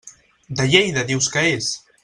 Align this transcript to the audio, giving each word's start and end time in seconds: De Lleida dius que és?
De 0.61 0.65
Lleida 0.71 1.05
dius 1.11 1.31
que 1.37 1.47
és? 1.53 1.73